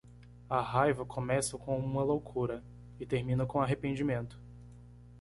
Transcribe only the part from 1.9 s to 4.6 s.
loucura e termina com arrependimento.